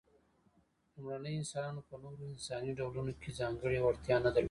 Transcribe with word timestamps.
لومړنيو 0.95 1.39
انسانانو 1.41 1.81
په 1.89 1.95
نورو 2.03 2.23
انساني 2.33 2.71
ډولونو 2.79 3.11
کې 3.21 3.29
ځانګړې 3.39 3.79
وړتیا 3.81 4.15
نه 4.17 4.23
درلودلې. 4.31 4.39